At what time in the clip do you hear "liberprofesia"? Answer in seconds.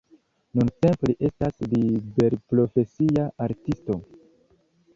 1.75-3.29